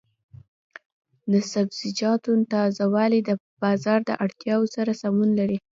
[1.31, 5.57] د سبزیجاتو تازه والي د بازار د اړتیاوو سره سمون لري.